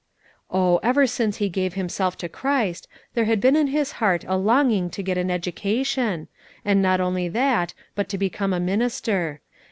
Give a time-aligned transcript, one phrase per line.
[0.49, 4.35] Oh, ever since he gave himself to Christ, there had been in his heart a
[4.35, 6.27] longing to get an education,
[6.65, 9.41] and not only that, but to become a minister.